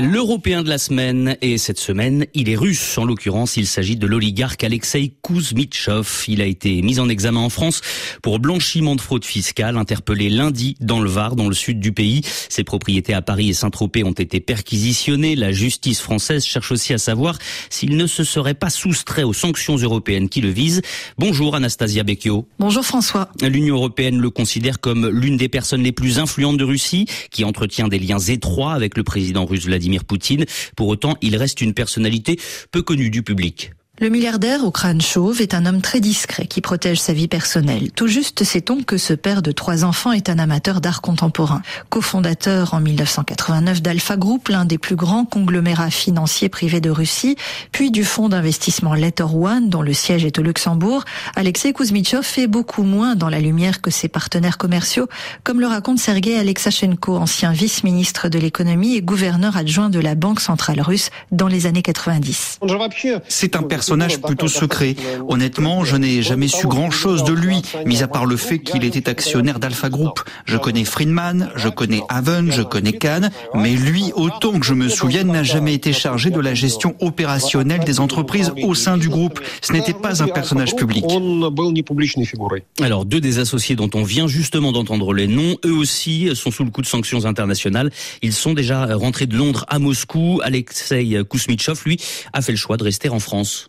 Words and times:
L'Européen 0.00 0.64
de 0.64 0.68
la 0.68 0.78
semaine, 0.78 1.36
et 1.40 1.56
cette 1.56 1.78
semaine, 1.78 2.26
il 2.34 2.48
est 2.48 2.56
russe. 2.56 2.98
En 2.98 3.04
l'occurrence, 3.04 3.56
il 3.56 3.66
s'agit 3.68 3.94
de 3.94 4.08
l'oligarque 4.08 4.64
Alexei 4.64 5.12
Kuzmitchov. 5.22 6.24
Il 6.26 6.42
a 6.42 6.46
été 6.46 6.82
mis 6.82 6.98
en 6.98 7.08
examen 7.08 7.38
en 7.38 7.48
France 7.48 7.80
pour 8.20 8.40
blanchiment 8.40 8.96
de 8.96 9.00
fraude 9.00 9.24
fiscale, 9.24 9.76
interpellé 9.76 10.30
lundi 10.30 10.76
dans 10.80 10.98
le 10.98 11.08
Var, 11.08 11.36
dans 11.36 11.48
le 11.48 11.54
sud 11.54 11.78
du 11.78 11.92
pays. 11.92 12.22
Ses 12.24 12.64
propriétés 12.64 13.14
à 13.14 13.22
Paris 13.22 13.50
et 13.50 13.52
Saint-Tropez 13.52 14.02
ont 14.02 14.10
été 14.10 14.40
perquisitionnées. 14.40 15.36
La 15.36 15.52
justice 15.52 16.00
française 16.00 16.44
cherche 16.44 16.72
aussi 16.72 16.92
à 16.92 16.98
savoir 16.98 17.38
s'il 17.70 17.96
ne 17.96 18.08
se 18.08 18.24
serait 18.24 18.54
pas 18.54 18.70
soustrait 18.70 19.22
aux 19.22 19.32
sanctions 19.32 19.76
européennes 19.76 20.28
qui 20.28 20.40
le 20.40 20.50
visent. 20.50 20.82
Bonjour 21.18 21.54
Anastasia 21.54 22.02
Becchio. 22.02 22.48
Bonjour 22.58 22.84
François. 22.84 23.28
L'Union 23.42 23.76
européenne 23.76 24.18
le 24.18 24.30
considère 24.30 24.80
comme 24.80 25.08
l'une 25.08 25.36
des 25.36 25.48
personnes 25.48 25.84
les 25.84 25.92
plus 25.92 26.18
influentes 26.18 26.56
de 26.56 26.64
Russie, 26.64 27.06
qui 27.30 27.44
entretient 27.44 27.86
des 27.86 28.00
liens 28.00 28.18
étroits 28.18 28.72
avec 28.72 28.96
le 28.96 29.04
président 29.04 29.44
russe 29.44 29.66
Vladimir 29.66 29.83
Vladimir 29.84 30.04
Poutine. 30.04 30.46
Pour 30.76 30.88
autant, 30.88 31.16
il 31.20 31.36
reste 31.36 31.60
une 31.60 31.74
personnalité 31.74 32.40
peu 32.70 32.80
connue 32.82 33.10
du 33.10 33.22
public. 33.22 33.72
Le 34.00 34.08
milliardaire 34.08 34.64
au 34.64 34.72
crâne 34.72 35.00
chauve 35.00 35.40
est 35.40 35.54
un 35.54 35.66
homme 35.66 35.80
très 35.80 36.00
discret 36.00 36.46
qui 36.46 36.60
protège 36.60 36.98
sa 36.98 37.12
vie 37.12 37.28
personnelle. 37.28 37.92
Tout 37.92 38.08
juste 38.08 38.42
sait-on 38.42 38.82
que 38.82 38.98
ce 38.98 39.14
père 39.14 39.40
de 39.40 39.52
trois 39.52 39.84
enfants 39.84 40.10
est 40.10 40.28
un 40.28 40.40
amateur 40.40 40.80
d'art 40.80 41.00
contemporain. 41.00 41.62
Cofondateur 41.90 42.74
en 42.74 42.80
1989 42.80 43.82
d'Alpha 43.82 44.16
Group, 44.16 44.48
l'un 44.48 44.64
des 44.64 44.78
plus 44.78 44.96
grands 44.96 45.24
conglomérats 45.24 45.92
financiers 45.92 46.48
privés 46.48 46.80
de 46.80 46.90
Russie, 46.90 47.36
puis 47.70 47.92
du 47.92 48.02
fonds 48.02 48.28
d'investissement 48.28 48.94
Letter 48.94 49.26
One, 49.32 49.70
dont 49.70 49.82
le 49.82 49.92
siège 49.92 50.24
est 50.24 50.40
au 50.40 50.42
Luxembourg, 50.42 51.04
Alexei 51.36 51.72
Kuzmitchov 51.72 52.24
fait 52.24 52.48
beaucoup 52.48 52.82
moins 52.82 53.14
dans 53.14 53.28
la 53.28 53.38
lumière 53.38 53.80
que 53.80 53.92
ses 53.92 54.08
partenaires 54.08 54.58
commerciaux, 54.58 55.06
comme 55.44 55.60
le 55.60 55.68
raconte 55.68 56.00
Sergei 56.00 56.36
Alexachenko, 56.36 57.16
ancien 57.16 57.52
vice-ministre 57.52 58.28
de 58.28 58.40
l'économie 58.40 58.96
et 58.96 59.02
gouverneur 59.02 59.56
adjoint 59.56 59.88
de 59.88 60.00
la 60.00 60.16
Banque 60.16 60.40
centrale 60.40 60.80
russe 60.80 61.10
dans 61.30 61.46
les 61.46 61.66
années 61.66 61.82
90. 61.82 62.58
C'est 63.28 63.54
un 63.54 63.62
personnage 63.84 64.22
plutôt 64.22 64.48
secret. 64.48 64.96
Honnêtement, 65.28 65.84
je 65.84 65.96
n'ai 65.96 66.22
jamais 66.22 66.48
su 66.48 66.66
grand-chose 66.66 67.22
de 67.22 67.34
lui, 67.34 67.60
mis 67.84 68.02
à 68.02 68.08
part 68.08 68.24
le 68.24 68.38
fait 68.38 68.58
qu'il 68.58 68.82
était 68.82 69.10
actionnaire 69.10 69.58
d'Alpha 69.58 69.90
Group. 69.90 70.20
Je 70.46 70.56
connais 70.56 70.84
Friedman, 70.84 71.50
je 71.54 71.68
connais 71.68 72.00
Haven, 72.08 72.50
je 72.50 72.62
connais 72.62 72.94
Kahn, 72.94 73.30
mais 73.54 73.72
lui, 73.72 74.10
autant 74.14 74.58
que 74.58 74.64
je 74.64 74.72
me 74.72 74.88
souvienne, 74.88 75.30
n'a 75.30 75.42
jamais 75.42 75.74
été 75.74 75.92
chargé 75.92 76.30
de 76.30 76.40
la 76.40 76.54
gestion 76.54 76.94
opérationnelle 77.00 77.84
des 77.84 78.00
entreprises 78.00 78.52
au 78.62 78.74
sein 78.74 78.96
du 78.96 79.10
groupe. 79.10 79.38
Ce 79.60 79.74
n'était 79.74 79.92
pas 79.92 80.22
un 80.22 80.28
personnage 80.28 80.74
public. 80.76 81.04
Alors, 82.80 83.04
deux 83.04 83.20
des 83.20 83.38
associés 83.38 83.76
dont 83.76 83.90
on 83.92 84.02
vient 84.02 84.28
justement 84.28 84.72
d'entendre 84.72 85.12
les 85.12 85.26
noms, 85.26 85.58
eux 85.66 85.74
aussi 85.74 86.34
sont 86.34 86.50
sous 86.50 86.64
le 86.64 86.70
coup 86.70 86.80
de 86.80 86.86
sanctions 86.86 87.26
internationales. 87.26 87.90
Ils 88.22 88.32
sont 88.32 88.54
déjà 88.54 88.86
rentrés 88.96 89.26
de 89.26 89.36
Londres 89.36 89.66
à 89.68 89.78
Moscou. 89.78 90.40
Alexei 90.42 91.18
Kousmitchov, 91.28 91.82
lui, 91.84 91.98
a 92.32 92.40
fait 92.40 92.52
le 92.52 92.58
choix 92.58 92.78
de 92.78 92.84
rester 92.84 93.10
en 93.10 93.18
France. 93.18 93.68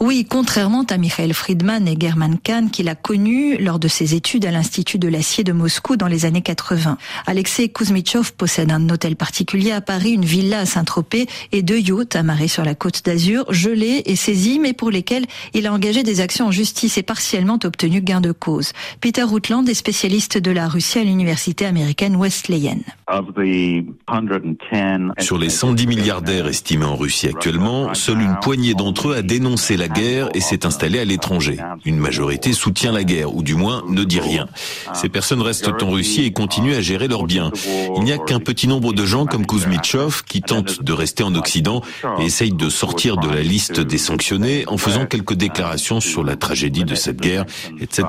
Oui, 0.00 0.26
contrairement 0.28 0.84
à 0.90 0.98
Michael 0.98 1.34
Friedman 1.34 1.86
et 1.86 1.96
German 1.98 2.38
Kahn 2.38 2.70
qu'il 2.70 2.88
a 2.88 2.94
connu 2.94 3.56
lors 3.58 3.78
de 3.78 3.88
ses 3.88 4.14
études 4.14 4.44
à 4.44 4.50
l'Institut 4.50 4.98
de 4.98 5.08
l'acier 5.08 5.44
de 5.44 5.52
Moscou 5.52 5.96
dans 5.96 6.06
les 6.06 6.24
années 6.24 6.42
80. 6.42 6.98
Alexei 7.26 7.68
Kuzmitchov 7.68 8.32
possède 8.34 8.72
un 8.72 8.88
hôtel 8.88 9.16
particulier 9.16 9.72
à 9.72 9.80
Paris, 9.80 10.12
une 10.12 10.24
villa 10.24 10.60
à 10.60 10.66
Saint-Tropez 10.66 11.26
et 11.52 11.62
deux 11.62 11.78
yachts 11.78 12.16
amarrés 12.16 12.48
sur 12.48 12.64
la 12.64 12.74
côte 12.74 13.04
d'Azur, 13.04 13.52
gelés 13.52 14.02
et 14.06 14.16
saisis, 14.16 14.58
mais 14.58 14.72
pour 14.72 14.90
lesquels 14.90 15.26
il 15.54 15.66
a 15.66 15.72
engagé 15.72 16.02
des 16.02 16.20
actions 16.20 16.46
en 16.46 16.50
justice 16.50 16.98
et 16.98 17.02
partiellement 17.02 17.58
obtenu 17.64 18.00
gain 18.00 18.20
de 18.20 18.32
cause. 18.32 18.72
Peter 19.00 19.22
Rutland 19.22 19.68
est 19.68 19.74
spécialiste 19.74 20.38
de 20.38 20.50
la 20.50 20.68
Russie 20.68 20.98
à 20.98 21.04
l'université 21.04 21.66
américaine 21.66 22.16
Wesleyan. 22.16 22.78
Sur 25.18 25.38
les 25.38 25.48
110 25.50 25.86
milliardaires 25.86 26.46
estimés 26.46 26.84
en 26.84 26.96
Russie 26.96 27.28
actuellement, 27.28 27.94
seule 27.94 28.20
une 28.22 28.36
poignée 28.40 28.74
d'entre 28.74 29.10
eux 29.10 29.16
a 29.16 29.22
dénoncé 29.22 29.76
la 29.82 29.88
guerre 29.88 30.28
et 30.32 30.40
s'est 30.40 30.64
installée 30.64 31.00
à 31.00 31.04
l'étranger. 31.04 31.58
Une 31.84 31.98
majorité 31.98 32.52
soutient 32.52 32.92
la 32.92 33.02
guerre, 33.02 33.34
ou 33.34 33.42
du 33.42 33.56
moins 33.56 33.82
ne 33.88 34.04
dit 34.04 34.20
rien. 34.20 34.46
Ces 34.94 35.08
personnes 35.08 35.42
restent 35.42 35.82
en 35.82 35.90
Russie 35.90 36.22
et 36.24 36.32
continuent 36.32 36.76
à 36.76 36.80
gérer 36.80 37.08
leurs 37.08 37.24
biens. 37.24 37.50
Il 37.96 38.04
n'y 38.04 38.12
a 38.12 38.18
qu'un 38.18 38.38
petit 38.38 38.68
nombre 38.68 38.92
de 38.92 39.04
gens 39.04 39.26
comme 39.26 39.44
Kuzmitchov 39.44 40.22
qui 40.22 40.40
tentent 40.40 40.84
de 40.84 40.92
rester 40.92 41.24
en 41.24 41.34
Occident 41.34 41.82
et 42.20 42.26
essayent 42.26 42.52
de 42.52 42.68
sortir 42.68 43.16
de 43.16 43.28
la 43.28 43.42
liste 43.42 43.80
des 43.80 43.98
sanctionnés 43.98 44.64
en 44.68 44.76
faisant 44.76 45.04
quelques 45.06 45.34
déclarations 45.34 45.98
sur 45.98 46.22
la 46.22 46.36
tragédie 46.36 46.84
de 46.84 46.94
cette 46.94 47.20
guerre, 47.20 47.44
etc. 47.80 48.06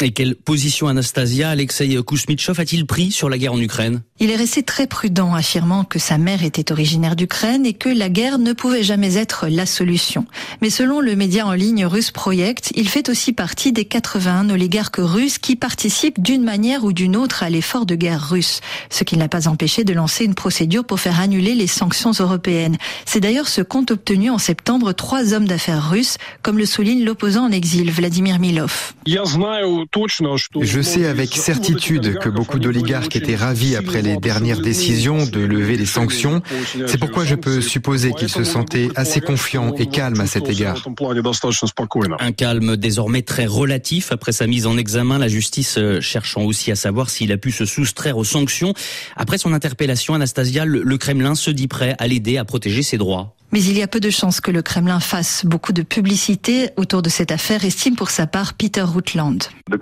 Et 0.00 0.10
quelle 0.12 0.36
position 0.36 0.88
Anastasia 0.88 1.50
Alexei 1.50 2.02
Kuzmitchov 2.02 2.60
a-t-il 2.60 2.86
pris 2.86 3.10
sur 3.10 3.28
la 3.28 3.36
guerre 3.36 3.52
en 3.52 3.60
Ukraine? 3.60 4.00
Il 4.20 4.30
est 4.30 4.36
resté 4.36 4.62
très 4.62 4.86
prudent, 4.86 5.34
affirmant 5.34 5.84
que 5.84 5.98
sa 5.98 6.16
mère 6.16 6.44
était 6.44 6.72
originaire 6.72 7.14
d'Ukraine 7.14 7.66
et 7.66 7.74
que 7.74 7.89
la 7.92 8.08
guerre 8.08 8.38
ne 8.38 8.52
pouvait 8.52 8.82
jamais 8.82 9.16
être 9.16 9.46
la 9.48 9.66
solution. 9.66 10.26
Mais 10.62 10.70
selon 10.70 11.00
le 11.00 11.16
média 11.16 11.46
en 11.46 11.52
ligne 11.52 11.86
russe 11.86 12.10
Project, 12.10 12.72
il 12.74 12.88
fait 12.88 13.08
aussi 13.08 13.32
partie 13.32 13.72
des 13.72 13.84
81 13.84 14.50
oligarques 14.50 14.98
russes 14.98 15.38
qui 15.38 15.56
participent 15.56 16.20
d'une 16.20 16.42
manière 16.42 16.84
ou 16.84 16.92
d'une 16.92 17.16
autre 17.16 17.42
à 17.42 17.50
l'effort 17.50 17.86
de 17.86 17.94
guerre 17.94 18.30
russe, 18.30 18.60
ce 18.90 19.04
qui 19.04 19.16
n'a 19.16 19.28
pas 19.28 19.48
empêché 19.48 19.84
de 19.84 19.92
lancer 19.92 20.24
une 20.24 20.34
procédure 20.34 20.84
pour 20.84 21.00
faire 21.00 21.20
annuler 21.20 21.54
les 21.54 21.66
sanctions 21.66 22.12
européennes. 22.12 22.76
C'est 23.06 23.20
d'ailleurs 23.20 23.48
ce 23.48 23.62
qu'ont 23.62 23.86
obtenu 23.90 24.30
en 24.30 24.38
septembre 24.38 24.92
trois 24.92 25.34
hommes 25.34 25.46
d'affaires 25.46 25.90
russes, 25.90 26.18
comme 26.42 26.58
le 26.58 26.66
souligne 26.66 27.04
l'opposant 27.04 27.46
en 27.46 27.50
exil, 27.50 27.90
Vladimir 27.90 28.38
Milov. 28.38 28.94
Je 30.62 30.80
sais 30.82 31.06
avec 31.06 31.34
certitude 31.34 32.18
que 32.18 32.28
beaucoup 32.28 32.58
d'oligarques 32.58 33.16
étaient 33.16 33.36
ravis 33.36 33.76
après 33.76 34.02
les 34.02 34.16
dernières 34.16 34.60
décisions 34.60 35.26
de 35.26 35.40
lever 35.40 35.76
les 35.76 35.86
sanctions. 35.86 36.42
C'est 36.86 36.98
pourquoi 36.98 37.24
je 37.24 37.34
peux 37.34 37.60
supposer 37.70 38.12
qu'il 38.12 38.28
se 38.28 38.44
sentait 38.44 38.88
assez 38.96 39.20
confiant 39.20 39.72
et 39.74 39.86
calme 39.86 40.20
à 40.20 40.26
cet 40.26 40.48
égard. 40.48 40.82
Un 42.18 42.32
calme 42.32 42.76
désormais 42.76 43.22
très 43.22 43.46
relatif 43.46 44.10
après 44.12 44.32
sa 44.32 44.46
mise 44.46 44.66
en 44.66 44.76
examen, 44.76 45.18
la 45.18 45.28
justice 45.28 45.78
euh, 45.78 46.00
cherchant 46.00 46.42
aussi 46.42 46.72
à 46.72 46.76
savoir 46.76 47.10
s'il 47.10 47.30
a 47.32 47.36
pu 47.36 47.52
se 47.52 47.64
soustraire 47.64 48.18
aux 48.18 48.24
sanctions. 48.24 48.74
Après 49.16 49.38
son 49.38 49.52
interpellation, 49.52 50.14
Anastasia, 50.14 50.64
le 50.64 50.98
Kremlin 50.98 51.34
se 51.34 51.50
dit 51.50 51.68
prêt 51.68 51.94
à 51.98 52.08
l'aider 52.08 52.36
à 52.38 52.44
protéger 52.44 52.82
ses 52.82 52.98
droits. 52.98 53.36
Mais 53.52 53.62
il 53.62 53.76
y 53.76 53.82
a 53.82 53.88
peu 53.88 53.98
de 53.98 54.10
chances 54.10 54.40
que 54.40 54.52
le 54.52 54.62
Kremlin 54.62 55.00
fasse 55.00 55.44
beaucoup 55.44 55.72
de 55.72 55.82
publicité 55.82 56.70
autour 56.76 57.02
de 57.02 57.08
cette 57.08 57.32
affaire, 57.32 57.64
estime 57.64 57.96
pour 57.96 58.10
sa 58.10 58.28
part 58.28 58.54
Peter 58.54 58.82
Rutland. 58.82 59.38
Le 59.68 59.76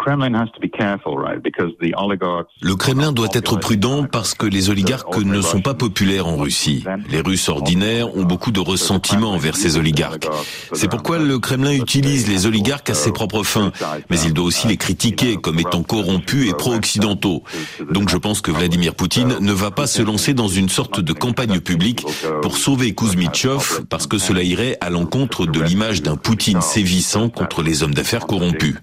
Kremlin 2.77 3.13
doit 3.13 3.29
être 3.33 3.57
prudent 3.57 4.05
parce 4.05 4.33
que 4.33 4.47
les 4.47 4.71
oligarques 4.71 5.19
ne 5.19 5.43
sont 5.43 5.61
pas 5.61 5.75
populaires 5.75 6.27
en 6.27 6.37
Russie. 6.37 6.83
Les 7.11 7.21
Russes 7.21 7.51
ordinaires 7.51 8.17
ont 8.17 8.25
beaucoup 8.25 8.53
de 8.53 8.61
ressentiment 8.61 9.33
envers 9.33 9.57
ces 9.57 9.77
oligarques. 9.77 10.27
C'est 10.73 10.89
pourquoi 10.89 11.19
le 11.19 11.39
Kremlin 11.39 11.73
utilise 11.73 12.27
les 12.27 12.47
oligarques 12.47 12.89
à 12.89 12.95
ses 12.95 13.13
propres 13.13 13.43
fins, 13.43 13.73
mais 14.09 14.19
il 14.21 14.33
doit 14.33 14.47
aussi 14.47 14.67
les 14.67 14.79
critiquer 14.79 15.37
comme 15.37 15.59
étant 15.59 15.83
corrompus 15.83 16.49
et 16.49 16.55
pro-occidentaux. 16.55 17.43
Donc 17.91 18.09
je 18.09 18.17
pense 18.17 18.41
que 18.41 18.51
Vladimir 18.51 18.95
Poutine 18.95 19.37
ne 19.41 19.53
va 19.53 19.71
pas 19.71 19.87
se 19.87 20.01
lancer 20.01 20.33
dans 20.33 20.49
une 20.49 20.71
sorte 20.71 21.01
de 21.01 21.13
campagne 21.13 21.61
publique 21.61 22.07
pour 22.41 22.57
sauver 22.57 22.95
Kuzmitchov 22.95 23.58
parce 23.89 24.07
que 24.07 24.19
cela 24.19 24.43
irait 24.43 24.77
à 24.81 24.91
l'encontre 24.91 25.47
de 25.47 25.61
l'image 25.61 26.03
d'un 26.03 26.17
Poutine 26.17 26.61
sévissant 26.61 27.29
contre 27.29 27.63
les 27.63 27.83
hommes 27.83 27.95
d'affaires 27.95 28.27
corrompus. 28.27 28.77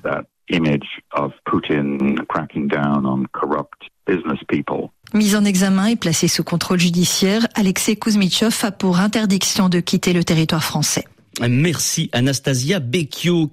Mis 5.14 5.36
en 5.36 5.46
examen 5.46 5.88
et 5.88 5.96
placé 5.96 6.28
sous 6.28 6.44
contrôle 6.44 6.80
judiciaire, 6.80 7.48
Alexei 7.56 7.96
Kuzmitchov 7.96 8.60
a 8.64 8.72
pour 8.72 9.00
interdiction 9.00 9.70
de 9.70 9.80
quitter 9.80 10.14
le 10.14 10.24
territoire 10.24 10.64
français. 10.64 11.06
Merci 11.42 12.10
Anastasia 12.14 12.80
Becchio. 12.80 13.48